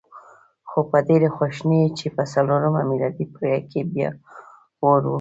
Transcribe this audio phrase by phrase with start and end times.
[0.69, 4.09] خو په ډېرې خواشینۍ چې په څلورمه میلادي پېړۍ کې بیا
[4.87, 5.09] اور و.